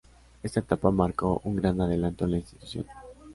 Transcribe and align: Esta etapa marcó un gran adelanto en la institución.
Esta 0.41 0.61
etapa 0.61 0.89
marcó 0.89 1.41
un 1.43 1.57
gran 1.57 1.79
adelanto 1.79 2.25
en 2.25 2.31
la 2.31 2.37
institución. 2.37 2.87